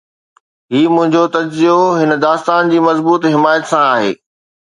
[0.71, 4.11] هي منهنجو تجزيو هن داستان جي مضبوط حمايت سان آهي